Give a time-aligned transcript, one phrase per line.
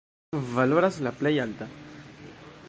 [0.57, 1.65] Valoras la plej alta.